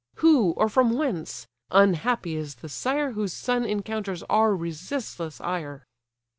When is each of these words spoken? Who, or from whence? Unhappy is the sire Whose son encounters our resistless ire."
Who, 0.15 0.53
or 0.57 0.67
from 0.67 0.97
whence? 0.97 1.45
Unhappy 1.69 2.35
is 2.35 2.55
the 2.55 2.69
sire 2.69 3.11
Whose 3.11 3.33
son 3.33 3.65
encounters 3.65 4.23
our 4.31 4.55
resistless 4.55 5.39
ire." 5.39 5.85